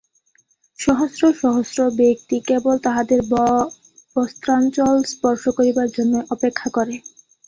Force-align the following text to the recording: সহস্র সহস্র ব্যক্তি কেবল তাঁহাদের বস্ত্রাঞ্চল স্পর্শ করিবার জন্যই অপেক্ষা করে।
সহস্র 0.79 1.21
সহস্র 1.41 1.79
ব্যক্তি 1.99 2.37
কেবল 2.49 2.75
তাঁহাদের 2.85 3.19
বস্ত্রাঞ্চল 4.15 4.95
স্পর্শ 5.11 5.43
করিবার 5.57 5.87
জন্যই 5.97 6.27
অপেক্ষা 6.31 6.67
করে। 6.69 6.95